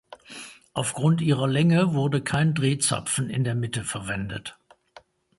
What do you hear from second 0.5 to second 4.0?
Aufgrund ihrer Länge wurde kein Drehzapfen in der Mitte